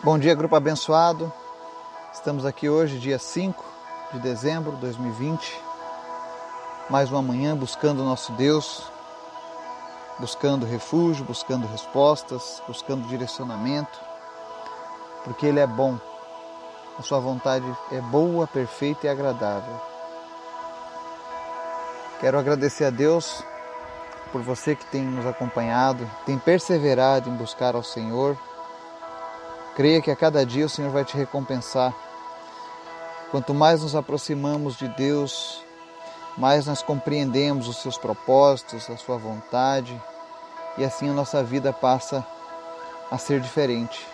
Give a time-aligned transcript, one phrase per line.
[0.00, 1.30] Bom dia, grupo abençoado.
[2.14, 3.64] Estamos aqui hoje, dia 5
[4.12, 5.60] de dezembro de 2020.
[6.88, 8.84] Mais uma manhã buscando o nosso Deus,
[10.20, 13.98] buscando refúgio, buscando respostas, buscando direcionamento,
[15.24, 15.98] porque Ele é bom.
[16.96, 19.80] A Sua vontade é boa, perfeita e agradável.
[22.20, 23.42] Quero agradecer a Deus
[24.30, 28.38] por você que tem nos acompanhado, tem perseverado em buscar ao Senhor
[29.78, 31.94] Creia que a cada dia o Senhor vai te recompensar.
[33.30, 35.62] Quanto mais nos aproximamos de Deus,
[36.36, 39.96] mais nós compreendemos os seus propósitos, a sua vontade,
[40.76, 42.26] e assim a nossa vida passa
[43.08, 44.04] a ser diferente.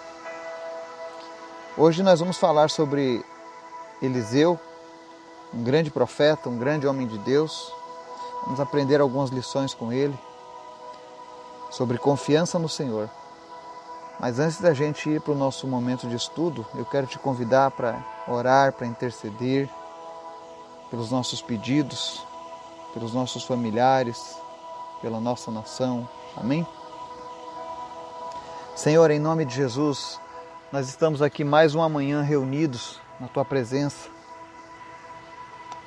[1.78, 3.24] Hoje nós vamos falar sobre
[4.02, 4.60] Eliseu,
[5.50, 7.72] um grande profeta, um grande homem de Deus.
[8.44, 10.18] Vamos aprender algumas lições com ele
[11.70, 13.08] sobre confiança no Senhor.
[14.18, 17.70] Mas antes da gente ir para o nosso momento de estudo, eu quero te convidar
[17.72, 19.68] para orar, para interceder
[20.90, 22.24] pelos nossos pedidos,
[22.92, 24.36] pelos nossos familiares,
[25.02, 26.08] pela nossa nação.
[26.36, 26.66] Amém?
[28.76, 30.20] Senhor, em nome de Jesus,
[30.72, 34.08] nós estamos aqui mais uma manhã reunidos na tua presença,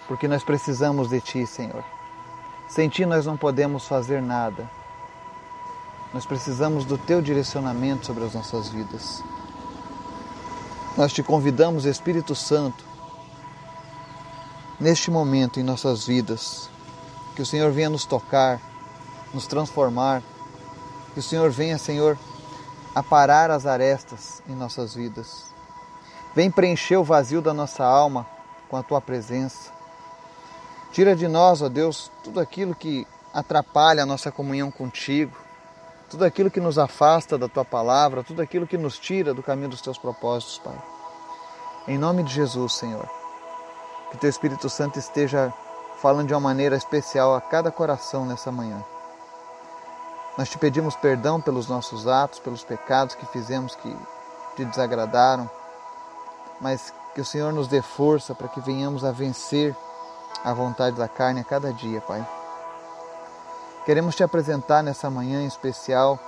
[0.07, 1.83] porque nós precisamos de ti, Senhor.
[2.69, 4.69] Sem ti nós não podemos fazer nada.
[6.13, 9.22] Nós precisamos do teu direcionamento sobre as nossas vidas.
[10.95, 12.83] Nós te convidamos, Espírito Santo,
[14.80, 16.69] neste momento em nossas vidas,
[17.36, 18.61] que o Senhor venha nos tocar,
[19.33, 20.23] nos transformar,
[21.14, 22.17] que o Senhor venha, Senhor,
[22.95, 25.53] aparar as arestas em nossas vidas.
[26.33, 28.25] Vem preencher o vazio da nossa alma
[28.69, 29.71] com a tua presença.
[30.92, 35.46] Tira de nós, ó Deus, tudo aquilo que atrapalha a nossa comunhão contigo
[36.09, 39.69] tudo aquilo que nos afasta da tua palavra, tudo aquilo que nos tira do caminho
[39.69, 40.77] dos teus propósitos, Pai.
[41.88, 43.09] Em nome de Jesus, Senhor,
[44.11, 45.53] que teu Espírito Santo esteja
[46.02, 48.83] falando de uma maneira especial a cada coração nessa manhã.
[50.37, 53.95] Nós te pedimos perdão pelos nossos atos, pelos pecados que fizemos que
[54.55, 55.49] te desagradaram,
[56.61, 59.76] mas que o Senhor nos dê força para que venhamos a vencer
[60.43, 62.36] a vontade da carne a cada dia, Pai.
[63.87, 66.20] Queremos te apresentar nessa manhã em especial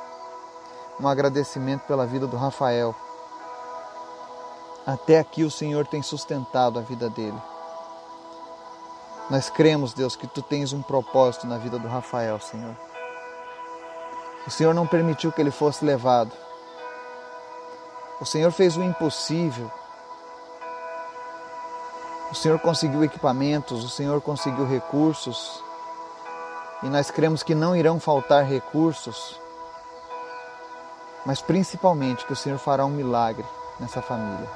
[0.97, 2.96] um agradecimento pela vida do Rafael.
[4.88, 7.38] Até aqui o Senhor tem sustentado a vida dele.
[9.30, 12.78] Nós cremos, Deus, que tu tens um propósito na vida do Rafael, Senhor.
[14.47, 16.31] O Senhor não permitiu que ele fosse levado.
[18.22, 19.70] O Senhor fez o impossível.
[22.31, 25.62] O Senhor conseguiu equipamentos, o Senhor conseguiu recursos,
[26.81, 29.40] e nós cremos que não irão faltar recursos,
[31.25, 33.45] mas principalmente que o Senhor fará um milagre
[33.79, 34.47] nessa família.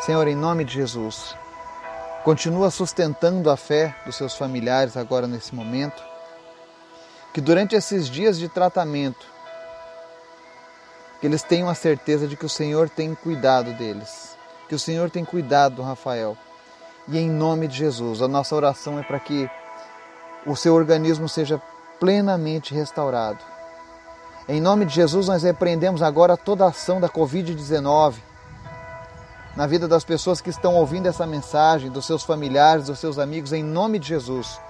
[0.00, 1.36] Senhor, em nome de Jesus,
[2.24, 6.02] continua sustentando a fé dos seus familiares agora nesse momento,
[7.32, 9.26] que durante esses dias de tratamento,
[11.20, 14.36] que eles tenham a certeza de que o Senhor tem cuidado deles,
[14.68, 16.36] que o Senhor tem cuidado do Rafael.
[17.06, 19.48] E em nome de Jesus, a nossa oração é para que
[20.46, 21.60] o seu organismo seja
[21.98, 23.44] plenamente restaurado.
[24.48, 28.14] Em nome de Jesus, nós repreendemos agora toda a ação da Covid-19
[29.56, 33.52] na vida das pessoas que estão ouvindo essa mensagem, dos seus familiares, dos seus amigos,
[33.52, 34.60] em nome de Jesus.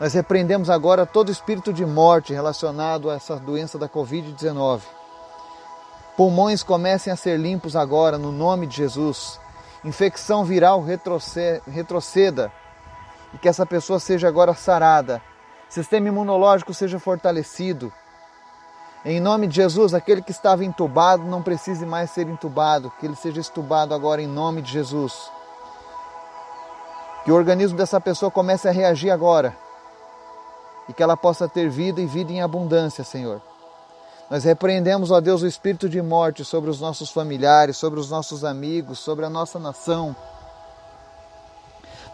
[0.00, 4.80] Nós repreendemos agora todo espírito de morte relacionado a essa doença da Covid-19.
[6.16, 9.38] Pulmões comecem a ser limpos agora, no nome de Jesus.
[9.84, 12.50] Infecção viral retroceda
[13.34, 15.20] e que essa pessoa seja agora sarada,
[15.68, 17.92] sistema imunológico seja fortalecido.
[19.04, 23.16] Em nome de Jesus, aquele que estava entubado não precise mais ser entubado, que ele
[23.16, 25.30] seja estubado agora em nome de Jesus.
[27.24, 29.54] Que o organismo dessa pessoa comece a reagir agora
[30.88, 33.42] e que ela possa ter vida e vida em abundância, Senhor.
[34.30, 38.44] Nós repreendemos, ó Deus, o espírito de morte sobre os nossos familiares, sobre os nossos
[38.44, 40.16] amigos, sobre a nossa nação.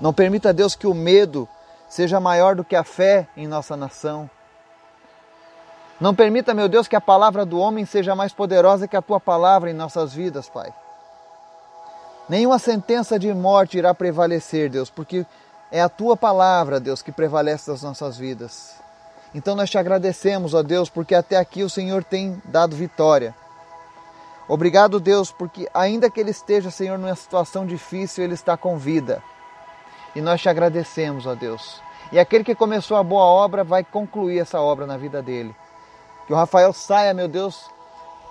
[0.01, 1.49] Não permita, Deus, que o medo
[1.89, 4.31] seja maior do que a fé em nossa nação.
[6.01, 9.21] Não permita, meu Deus, que a palavra do homem seja mais poderosa que a tua
[9.21, 10.73] palavra em nossas vidas, Pai.
[12.29, 15.27] Nenhuma sentença de morte irá prevalecer, Deus, porque
[15.71, 18.77] é a tua palavra, Deus, que prevalece nas nossas vidas.
[19.35, 23.35] Então nós te agradecemos, ó Deus, porque até aqui o Senhor tem dado vitória.
[24.49, 29.23] Obrigado, Deus, porque ainda que ele esteja, Senhor, numa situação difícil, ele está com vida.
[30.15, 31.81] E nós te agradecemos, ó Deus.
[32.13, 35.55] E aquele que começou a boa obra vai concluir essa obra na vida dele.
[36.27, 37.71] Que o Rafael saia, meu Deus,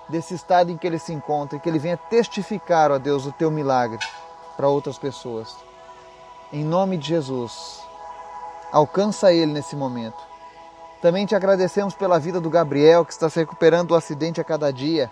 [0.08, 3.32] desse estado em que ele se encontra e que ele venha testificar, ó Deus, o
[3.32, 3.98] teu milagre
[4.56, 5.56] para outras pessoas.
[6.52, 7.80] Em nome de Jesus,
[8.70, 10.18] alcança ele nesse momento.
[11.00, 14.70] Também te agradecemos pela vida do Gabriel, que está se recuperando do acidente a cada
[14.70, 15.10] dia.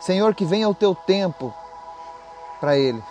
[0.00, 1.52] Senhor, que venha o teu tempo
[2.60, 3.02] para ele.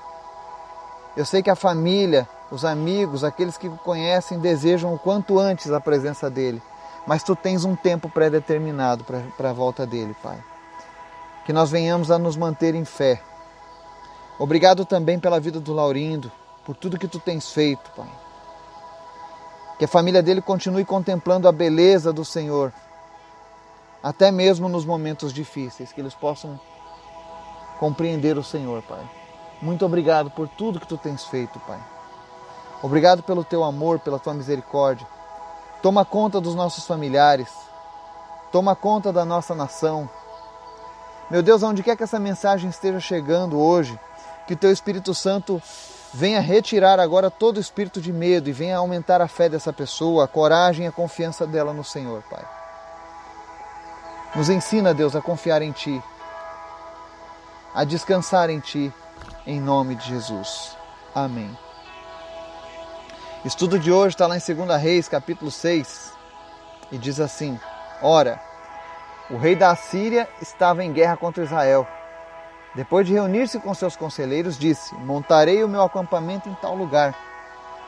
[1.16, 5.72] Eu sei que a família, os amigos, aqueles que o conhecem, desejam o quanto antes
[5.72, 6.62] a presença dele.
[7.06, 9.04] Mas tu tens um tempo pré-determinado
[9.38, 10.42] para a volta dele, Pai.
[11.46, 13.22] Que nós venhamos a nos manter em fé.
[14.40, 16.32] Obrigado também pela vida do Laurindo,
[16.66, 18.10] por tudo que tu tens feito, Pai.
[19.78, 22.74] Que a família dele continue contemplando a beleza do Senhor,
[24.02, 26.60] até mesmo nos momentos difíceis, que eles possam
[27.80, 29.23] compreender o Senhor, Pai.
[29.64, 31.80] Muito obrigado por tudo que tu tens feito, Pai.
[32.82, 35.08] Obrigado pelo teu amor, pela tua misericórdia.
[35.82, 37.48] Toma conta dos nossos familiares.
[38.52, 40.10] Toma conta da nossa nação.
[41.32, 43.98] Meu Deus, aonde quer que essa mensagem esteja chegando hoje,
[44.46, 45.64] que o teu Espírito Santo
[46.14, 50.26] venha retirar agora todo o espírito de medo e venha aumentar a fé dessa pessoa,
[50.26, 52.44] a coragem e a confiança dela no Senhor, Pai.
[54.36, 56.04] Nos ensina, Deus, a confiar em Ti,
[57.74, 58.94] a descansar em Ti
[59.46, 60.78] em nome de Jesus.
[61.14, 61.56] Amém.
[63.44, 66.14] Estudo de hoje está lá em 2 Reis, capítulo 6,
[66.92, 67.60] e diz assim:
[68.02, 68.42] Ora,
[69.30, 71.86] o rei da Assíria estava em guerra contra Israel.
[72.74, 77.14] Depois de reunir-se com seus conselheiros, disse: Montarei o meu acampamento em tal lugar.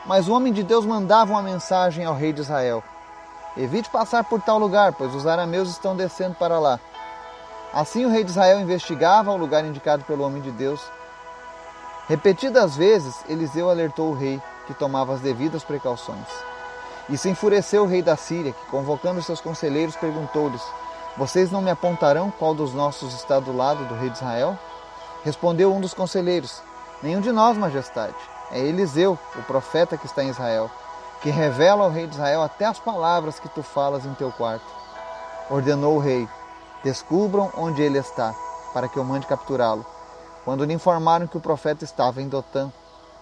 [0.04, 2.84] Mas o homem de Deus mandava uma mensagem ao rei de Israel:
[3.56, 6.78] Evite passar por tal lugar, pois os arameus estão descendo para lá.
[7.72, 10.80] Assim o rei de Israel investigava o lugar indicado pelo homem de Deus
[12.08, 16.28] Repetidas vezes, Eliseu alertou o rei, que tomava as devidas precauções.
[17.08, 20.62] E se enfureceu o rei da Síria, que, convocando seus conselheiros, perguntou-lhes:
[21.16, 24.56] Vocês não me apontarão qual dos nossos está do lado do rei de Israel?
[25.24, 26.62] Respondeu um dos conselheiros:
[27.02, 28.14] Nenhum de nós, majestade.
[28.52, 30.70] É Eliseu, o profeta que está em Israel,
[31.20, 34.66] que revela ao rei de Israel até as palavras que tu falas em teu quarto.
[35.50, 36.28] Ordenou o rei:
[36.84, 38.32] Descubram onde ele está,
[38.72, 39.95] para que eu mande capturá-lo
[40.46, 42.70] quando lhe informaram que o profeta estava em Dotã,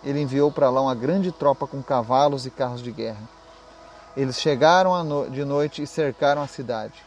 [0.05, 3.23] ele enviou para lá uma grande tropa com cavalos e carros de guerra.
[4.15, 4.93] Eles chegaram
[5.31, 7.03] de noite e cercaram a cidade.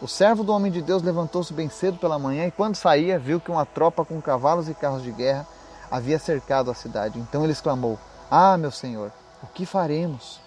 [0.00, 3.38] O servo do homem de Deus levantou-se bem cedo pela manhã e, quando saía, viu
[3.38, 5.46] que uma tropa com cavalos e carros de guerra
[5.90, 7.18] havia cercado a cidade.
[7.18, 7.98] Então ele exclamou:
[8.30, 9.12] Ah, meu senhor,
[9.42, 10.40] o que faremos?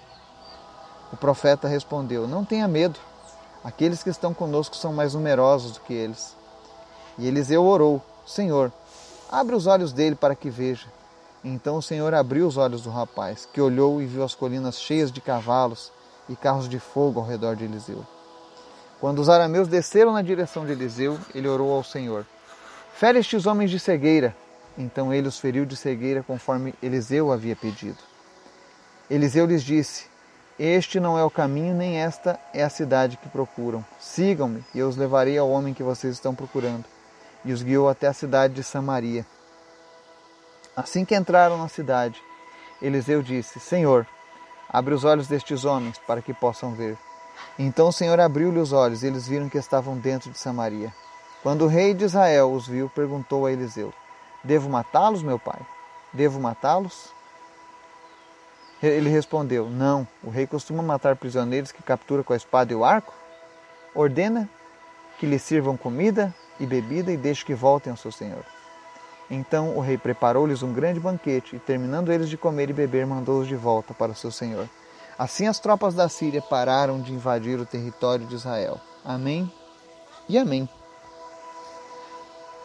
[1.14, 3.00] O profeta respondeu: Não tenha medo.
[3.64, 6.36] Aqueles que estão conosco são mais numerosos do que eles.
[7.16, 8.74] E Eliseu orou: Senhor,
[9.30, 10.88] Abre os olhos dele para que veja.
[11.44, 15.12] Então o Senhor abriu os olhos do rapaz, que olhou e viu as colinas cheias
[15.12, 15.92] de cavalos
[16.30, 18.06] e carros de fogo ao redor de Eliseu.
[19.02, 22.26] Quando os arameus desceram na direção de Eliseu, ele orou ao Senhor:
[22.94, 24.36] Fere estes homens de cegueira.
[24.78, 27.98] Então ele os feriu de cegueira, conforme Eliseu havia pedido.
[29.10, 30.06] Eliseu lhes disse:
[30.58, 33.86] Este não é o caminho, nem esta é a cidade que procuram.
[34.00, 36.86] Sigam-me, e eu os levarei ao homem que vocês estão procurando
[37.48, 39.26] e os guiou até a cidade de Samaria.
[40.76, 42.22] Assim que entraram na cidade,
[42.82, 44.06] Eliseu disse: Senhor,
[44.70, 46.98] abre os olhos destes homens para que possam ver.
[47.58, 50.94] Então o Senhor abriu-lhe os olhos e eles viram que estavam dentro de Samaria.
[51.42, 53.94] Quando o rei de Israel os viu, perguntou a Eliseu:
[54.44, 55.62] Devo matá-los, meu pai?
[56.12, 57.14] Devo matá-los?
[58.84, 62.84] Ele respondeu: Não, o rei costuma matar prisioneiros que captura com a espada e o
[62.84, 63.14] arco.
[63.96, 64.50] Ordena
[65.18, 68.44] que lhe sirvam comida e bebida e deixe que voltem ao seu senhor.
[69.30, 73.48] Então o rei preparou-lhes um grande banquete e, terminando eles de comer e beber, mandou-os
[73.48, 74.70] de volta para o seu senhor.
[75.18, 78.80] Assim as tropas da Síria pararam de invadir o território de Israel.
[79.04, 79.52] Amém
[80.30, 80.70] e amém.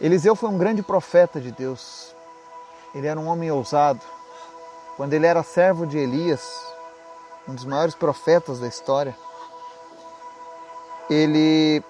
[0.01, 2.15] Eliseu foi um grande profeta de Deus.
[2.95, 4.01] Ele era um homem ousado.
[4.97, 6.63] Quando ele era servo de Elias,
[7.49, 9.17] um dos maiores profetas da história,
[11.09, 11.83] ele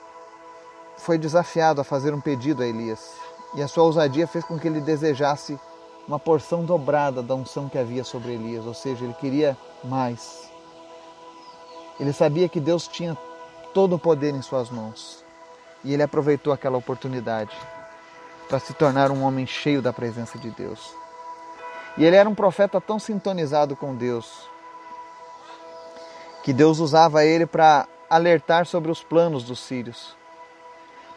[1.02, 3.14] foi desafiado a fazer um pedido a Elias,
[3.54, 5.58] e a sua ousadia fez com que ele desejasse
[6.06, 10.48] uma porção dobrada da unção que havia sobre Elias, ou seja, ele queria mais.
[11.98, 13.18] Ele sabia que Deus tinha
[13.74, 15.24] todo o poder em suas mãos,
[15.82, 17.56] e ele aproveitou aquela oportunidade
[18.48, 20.94] para se tornar um homem cheio da presença de Deus.
[21.98, 24.48] E ele era um profeta tão sintonizado com Deus,
[26.44, 30.21] que Deus usava ele para alertar sobre os planos dos sírios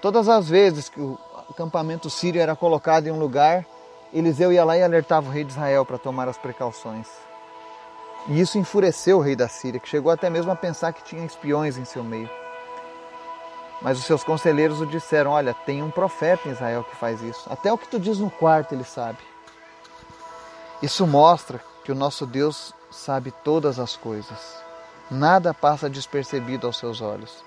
[0.06, 1.18] Todas as vezes que o
[1.50, 3.66] acampamento sírio era colocado em um lugar,
[4.14, 7.08] Eliseu ia lá e alertava o rei de Israel para tomar as precauções.
[8.28, 11.26] E isso enfureceu o rei da Síria, que chegou até mesmo a pensar que tinha
[11.26, 12.30] espiões em seu meio.
[13.82, 17.42] Mas os seus conselheiros o disseram: Olha, tem um profeta em Israel que faz isso.
[17.52, 19.18] Até o que tu diz no quarto ele sabe.
[20.84, 24.56] Isso mostra que o nosso Deus sabe todas as coisas.
[25.10, 27.44] Nada passa despercebido aos seus olhos.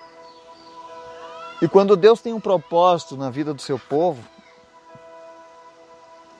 [1.61, 4.23] E quando Deus tem um propósito na vida do seu povo,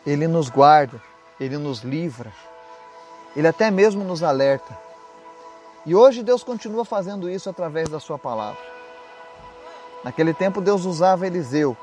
[0.06, 1.02] Ele nos guarda,
[1.40, 2.32] Ele nos livra,
[3.36, 4.78] Ele até mesmo nos alerta.
[5.86, 8.62] E hoje Deus continua fazendo isso através da Sua palavra.
[10.04, 11.76] Naquele tempo Deus usava Eliseu,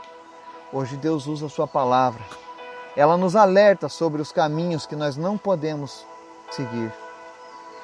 [0.72, 2.24] hoje Deus usa a Sua palavra.
[2.96, 6.06] Ela nos alerta sobre os caminhos que nós não podemos
[6.50, 6.90] seguir.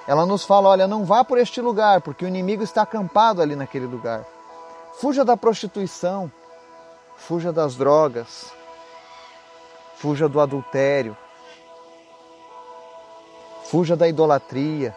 [0.09, 3.54] Ela nos fala: olha, não vá por este lugar, porque o inimigo está acampado ali
[3.54, 4.25] naquele lugar.
[4.94, 6.30] Fuja da prostituição,
[7.16, 8.52] fuja das drogas,
[9.96, 11.16] fuja do adultério,
[13.64, 14.94] fuja da idolatria,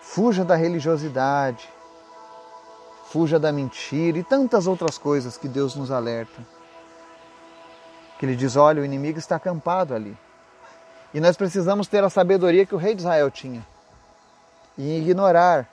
[0.00, 1.68] fuja da religiosidade,
[3.06, 6.42] fuja da mentira e tantas outras coisas que Deus nos alerta.
[8.18, 10.16] Que Ele diz: olha, o inimigo está acampado ali.
[11.14, 13.66] E nós precisamos ter a sabedoria que o rei de Israel tinha.
[14.76, 15.68] E ignorar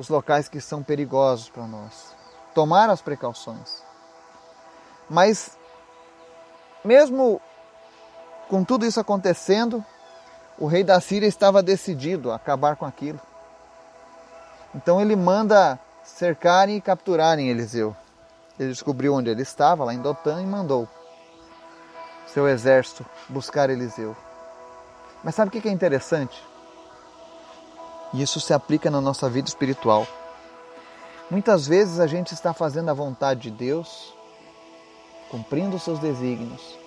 [0.00, 2.16] os locais que são perigosos para nós.
[2.54, 3.82] Tomar as precauções.
[5.10, 5.58] Mas,
[6.82, 7.38] mesmo
[8.48, 9.84] com tudo isso acontecendo,
[10.58, 13.20] o rei da Síria estava decidido a acabar com aquilo.
[14.74, 17.94] Então ele manda cercarem e capturarem Eliseu.
[18.58, 20.88] Ele descobriu onde ele estava, lá em Dotã, e mandou
[22.26, 24.16] seu exército buscar Eliseu.
[25.22, 26.42] Mas sabe o que é interessante?
[28.12, 30.06] E isso se aplica na nossa vida espiritual.
[31.30, 34.12] Muitas vezes a gente está fazendo a vontade de Deus,
[35.30, 36.78] cumprindo os seus desígnios.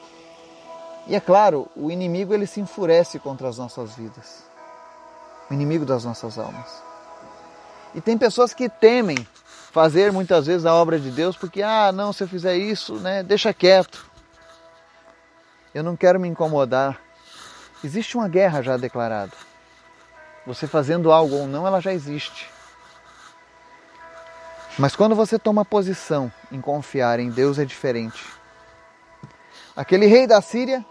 [1.08, 4.44] E é claro, o inimigo ele se enfurece contra as nossas vidas.
[5.50, 6.84] O inimigo das nossas almas.
[7.96, 9.18] E tem pessoas que temem
[9.72, 13.24] fazer muitas vezes a obra de Deus porque ah, não, se eu fizer isso, né,
[13.24, 14.06] deixa quieto.
[15.74, 17.00] Eu não quero me incomodar.
[17.84, 19.32] Existe uma guerra já declarada.
[20.46, 22.52] Você fazendo algo ou não, ela já existe.
[24.78, 28.26] Mas quando você toma posição em confiar em Deus é diferente.
[29.76, 30.84] Aquele rei da Síria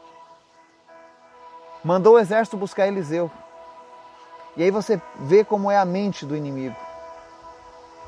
[1.85, 3.30] mandou o exército buscar Eliseu.
[4.56, 6.76] E aí você vê como é a mente do inimigo.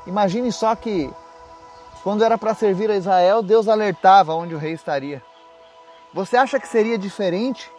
[0.07, 1.11] Imagine só que
[2.03, 5.21] quando era para servir a Israel, Deus alertava onde o rei estaria.
[6.13, 7.69] Você acha que seria diferente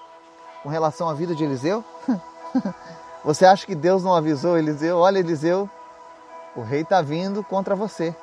[0.62, 1.84] com relação à vida de Eliseu?
[3.26, 4.98] Você acha que Deus não avisou Eliseu?
[4.98, 5.68] Olha, Eliseu,
[6.54, 8.14] o rei está vindo contra você.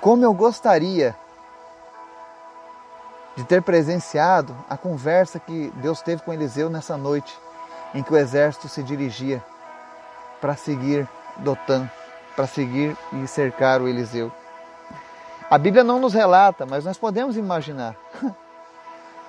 [0.00, 1.14] Como eu gostaria
[3.36, 7.38] de ter presenciado a conversa que Deus teve com Eliseu nessa noite,
[7.94, 9.40] em que o exército se dirigia
[10.40, 11.88] para seguir Dotã,
[12.34, 14.32] para seguir e cercar o Eliseu.
[15.48, 17.94] A Bíblia não nos relata, mas nós podemos imaginar.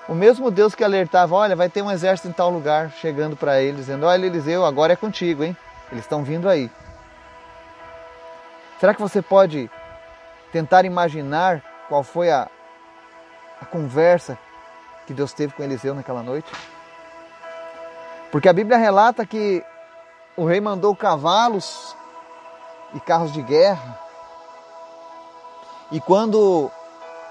[0.07, 3.59] O mesmo Deus que alertava, olha, vai ter um exército em tal lugar, chegando para
[3.59, 5.57] ele, dizendo, olha Eliseu, agora é contigo, hein?
[5.91, 6.69] Eles estão vindo aí.
[8.79, 9.69] Será que você pode
[10.51, 12.47] tentar imaginar qual foi a,
[13.59, 14.37] a conversa
[15.07, 16.51] que Deus teve com Eliseu naquela noite?
[18.31, 19.63] Porque a Bíblia relata que
[20.37, 21.95] o rei mandou cavalos
[22.93, 23.99] e carros de guerra.
[25.91, 26.69] E quando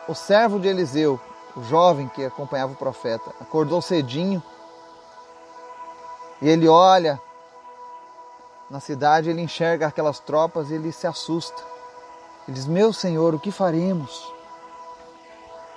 [0.08, 1.20] o servo de Eliseu
[1.56, 4.42] o jovem que acompanhava o profeta, acordou cedinho
[6.42, 7.20] e ele olha
[8.68, 11.62] na cidade, ele enxerga aquelas tropas e ele se assusta.
[12.46, 14.32] Ele diz: Meu Senhor, o que faremos?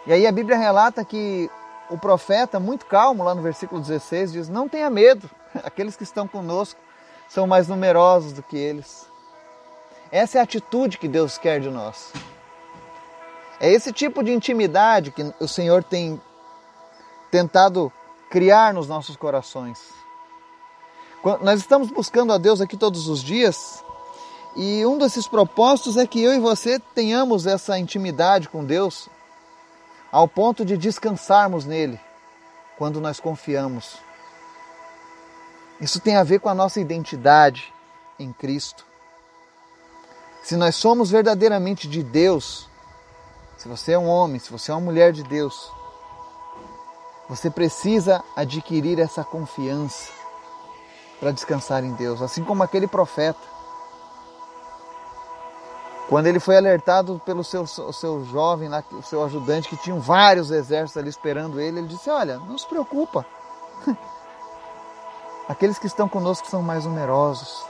[0.06, 1.50] E aí a Bíblia relata que
[1.90, 5.30] o profeta, muito calmo, lá no versículo 16, diz: Não tenha medo,
[5.64, 6.80] aqueles que estão conosco
[7.30, 9.06] são mais numerosos do que eles.
[10.12, 12.14] Essa é a atitude que Deus quer de nós.
[13.60, 16.22] É esse tipo de intimidade que o Senhor tem
[17.32, 17.92] tentado
[18.30, 19.80] criar nos nossos corações.
[21.42, 23.84] Nós estamos buscando a Deus aqui todos os dias
[24.56, 29.10] e um desses propósitos é que eu e você tenhamos essa intimidade com Deus
[30.12, 32.00] ao ponto de descansarmos nele
[32.78, 33.98] quando nós confiamos.
[35.80, 37.72] Isso tem a ver com a nossa identidade
[38.18, 38.86] em Cristo.
[40.42, 42.68] Se nós somos verdadeiramente de Deus,
[43.58, 45.72] se você é um homem, se você é uma mulher de Deus,
[47.28, 50.12] você precisa adquirir essa confiança
[51.20, 53.58] para descansar em Deus, assim como aquele profeta.
[56.08, 60.96] Quando ele foi alertado pelo seu, seu jovem, o seu ajudante, que tinham vários exércitos
[60.96, 63.26] ali esperando ele, ele disse: Olha, não se preocupa.
[65.50, 67.66] Aqueles que estão conosco são mais numerosos.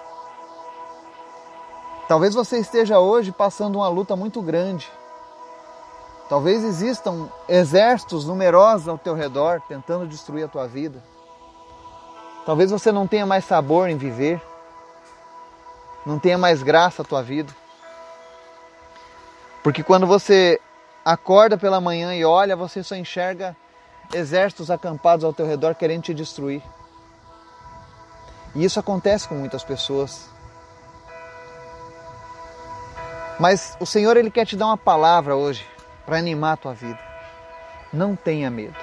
[2.08, 4.92] Talvez você esteja hoje passando uma luta muito grande.
[6.30, 11.02] Talvez existam exércitos numerosos ao teu redor tentando destruir a tua vida.
[12.46, 14.42] Talvez você não tenha mais sabor em viver,
[16.06, 17.54] não tenha mais graça a tua vida.
[19.64, 20.60] Porque quando você
[21.04, 23.56] acorda pela manhã e olha, você só enxerga
[24.14, 26.62] exércitos acampados ao teu redor querendo te destruir.
[28.54, 30.30] E isso acontece com muitas pessoas.
[33.40, 35.77] Mas o Senhor ele quer te dar uma palavra hoje
[36.08, 36.98] para animar a tua vida.
[37.94, 38.76] Não tenha medo.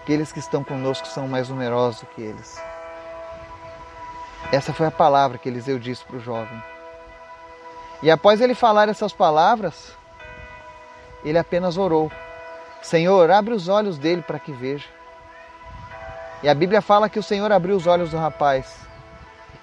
[0.00, 2.62] Aqueles que estão conosco são mais numerosos do que eles.
[4.52, 6.62] Essa foi a palavra que Eliseu disse para o jovem.
[8.00, 9.96] E após ele falar essas palavras,
[11.24, 12.12] ele apenas orou:
[12.80, 14.88] Senhor, abre os olhos dele para que veja.
[16.44, 18.82] E a Bíblia fala que o Senhor abriu os olhos do rapaz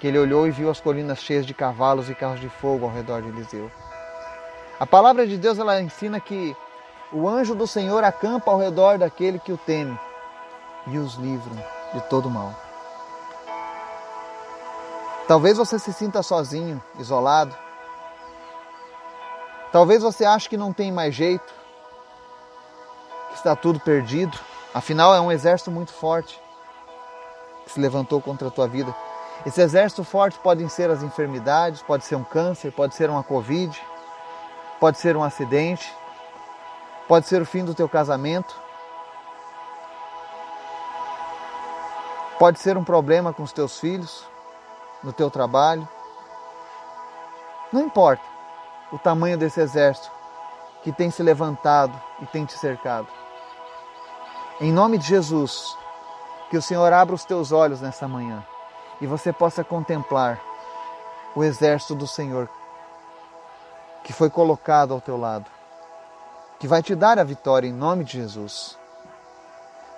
[0.00, 2.92] que ele olhou e viu as colinas cheias de cavalos e carros de fogo ao
[2.92, 3.70] redor de Eliseu.
[4.80, 6.56] A palavra de Deus ela ensina que
[7.12, 10.00] o anjo do Senhor acampa ao redor daquele que o teme
[10.86, 11.52] e os livra
[11.92, 12.54] de todo mal.
[15.28, 17.54] Talvez você se sinta sozinho, isolado.
[19.70, 21.52] Talvez você ache que não tem mais jeito,
[23.28, 24.36] que está tudo perdido.
[24.72, 26.40] Afinal, é um exército muito forte
[27.66, 28.94] que se levantou contra a tua vida.
[29.44, 33.78] Esse exército forte podem ser as enfermidades, pode ser um câncer, pode ser uma covid,
[34.80, 35.94] pode ser um acidente,
[37.06, 38.58] pode ser o fim do teu casamento,
[42.38, 44.26] pode ser um problema com os teus filhos,
[45.04, 45.86] no teu trabalho.
[47.70, 48.24] Não importa
[48.90, 50.10] o tamanho desse exército
[50.82, 53.06] que tem se levantado e tem te cercado.
[54.58, 55.76] Em nome de Jesus,
[56.48, 58.44] que o Senhor abra os teus olhos nessa manhã
[59.00, 60.40] e você possa contemplar
[61.34, 62.48] o exército do Senhor
[64.04, 65.46] que foi colocado ao teu lado,
[66.58, 68.78] que vai te dar a vitória em nome de Jesus.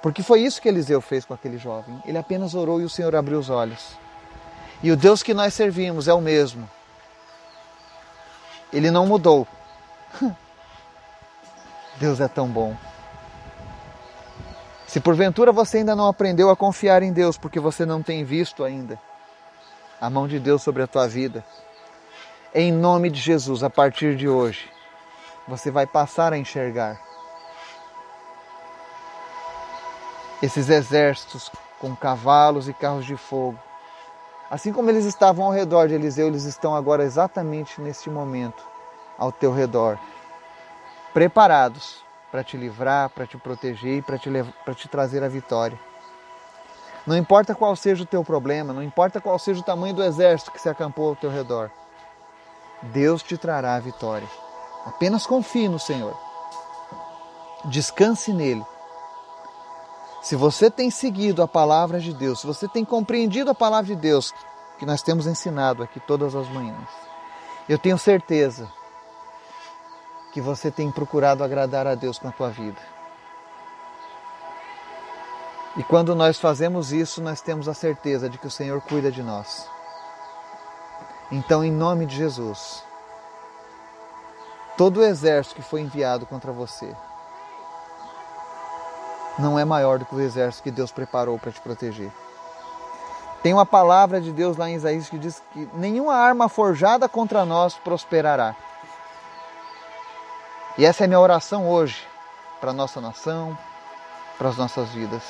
[0.03, 2.03] Porque foi isso que Eliseu fez com aquele jovem.
[2.05, 3.97] Ele apenas orou e o Senhor abriu os olhos.
[4.83, 6.69] E o Deus que nós servimos é o mesmo.
[8.73, 9.47] Ele não mudou.
[12.01, 12.77] Deus é tão bom.
[14.88, 18.65] Se porventura você ainda não aprendeu a confiar em Deus porque você não tem visto
[18.65, 18.99] ainda
[20.01, 21.45] a mão de Deus sobre a tua vida,
[22.55, 24.71] em nome de Jesus, a partir de hoje,
[25.49, 27.01] você vai passar a enxergar
[30.43, 33.59] esses exércitos com cavalos e carros de fogo.
[34.51, 38.62] Assim como eles estavam ao redor de Eliseu, eles estão agora exatamente neste momento
[39.19, 39.99] ao teu redor,
[41.15, 44.31] preparados para te livrar, para te proteger e para te,
[44.77, 45.79] te trazer a vitória.
[47.07, 50.53] Não importa qual seja o teu problema, não importa qual seja o tamanho do exército
[50.53, 51.71] que se acampou ao teu redor,
[52.83, 54.29] Deus te trará a vitória.
[54.85, 56.16] Apenas confie no Senhor.
[57.66, 58.64] Descanse nele.
[60.23, 63.97] Se você tem seguido a palavra de Deus, se você tem compreendido a palavra de
[63.97, 64.33] Deus,
[64.79, 66.88] que nós temos ensinado aqui todas as manhãs,
[67.68, 68.68] eu tenho certeza
[70.33, 72.81] que você tem procurado agradar a Deus com a tua vida.
[75.77, 79.23] E quando nós fazemos isso, nós temos a certeza de que o Senhor cuida de
[79.23, 79.72] nós.
[81.33, 82.85] Então, em nome de Jesus,
[84.77, 86.95] todo o exército que foi enviado contra você
[89.38, 92.12] não é maior do que o exército que Deus preparou para te proteger.
[93.42, 97.47] Tem uma palavra de Deus lá em Isaías que diz que nenhuma arma forjada contra
[97.47, 98.55] nós prosperará.
[100.77, 102.07] E essa é minha oração hoje
[102.61, 103.57] para a nossa nação,
[104.37, 105.23] para as nossas vidas.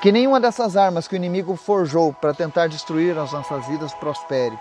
[0.00, 4.58] Que nenhuma dessas armas que o inimigo forjou para tentar destruir as nossas vidas prospere.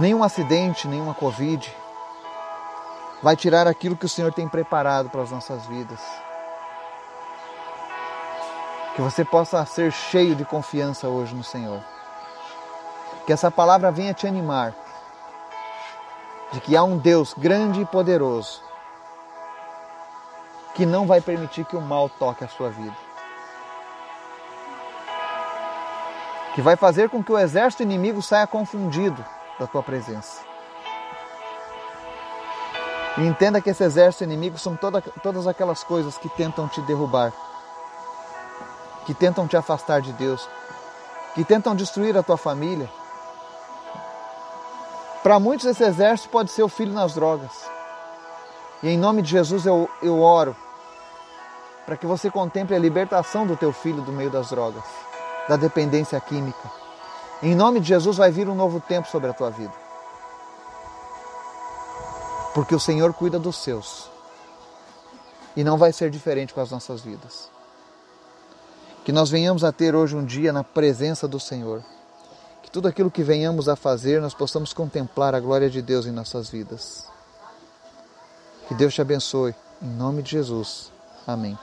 [0.00, 1.74] Nenhum acidente, nenhuma Covid
[3.22, 6.00] vai tirar aquilo que o Senhor tem preparado para as nossas vidas.
[8.96, 11.80] Que você possa ser cheio de confiança hoje no Senhor.
[13.26, 14.74] Que essa palavra venha te animar
[16.52, 18.62] de que há um Deus grande e poderoso
[20.74, 22.96] que não vai permitir que o mal toque a sua vida.
[26.54, 29.22] Que vai fazer com que o exército inimigo saia confundido
[29.58, 30.40] da tua presença.
[33.18, 37.32] E entenda que esse exército inimigo são toda, todas aquelas coisas que tentam te derrubar,
[39.04, 40.48] que tentam te afastar de Deus,
[41.34, 42.88] que tentam destruir a tua família,
[45.22, 47.70] para muitos, esse exército pode ser o filho nas drogas.
[48.82, 50.56] E em nome de Jesus eu, eu oro
[51.86, 54.82] para que você contemple a libertação do teu filho do meio das drogas,
[55.48, 56.81] da dependência química.
[57.42, 59.72] Em nome de Jesus vai vir um novo tempo sobre a tua vida.
[62.54, 64.08] Porque o Senhor cuida dos seus.
[65.56, 67.50] E não vai ser diferente com as nossas vidas.
[69.04, 71.82] Que nós venhamos a ter hoje um dia na presença do Senhor.
[72.62, 76.12] Que tudo aquilo que venhamos a fazer, nós possamos contemplar a glória de Deus em
[76.12, 77.06] nossas vidas.
[78.68, 79.54] Que Deus te abençoe.
[79.82, 80.92] Em nome de Jesus.
[81.26, 81.58] Amém.